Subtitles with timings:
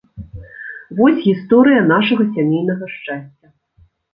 [0.99, 3.47] Вось гісторыя нашага сямейнага шчасця.